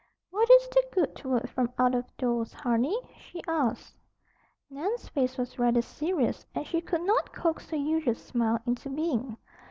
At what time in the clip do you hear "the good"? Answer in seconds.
0.69-1.23